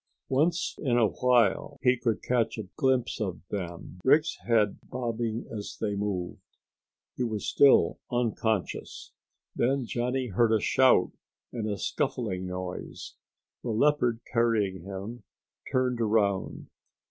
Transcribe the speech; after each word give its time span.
Once 0.29 0.73
in 0.79 0.97
a 0.97 1.05
while 1.05 1.77
he 1.83 1.95
could 1.95 2.23
catch 2.23 2.57
a 2.57 2.63
glimpse 2.75 3.21
of 3.21 3.39
them, 3.51 3.99
Rick's 4.03 4.35
head 4.47 4.79
bobbing 4.89 5.45
as 5.55 5.77
they 5.79 5.93
moved. 5.93 6.41
He 7.15 7.23
was 7.23 7.47
still 7.47 7.99
unconscious. 8.11 9.11
Then 9.55 9.85
Johnny 9.85 10.29
heard 10.29 10.53
a 10.53 10.59
shout 10.59 11.11
and 11.53 11.69
a 11.69 11.77
scuffling 11.77 12.47
noise. 12.47 13.13
The 13.61 13.69
leopard 13.69 14.21
carrying 14.33 14.81
him 14.81 15.21
turned 15.71 16.01
around. 16.01 16.71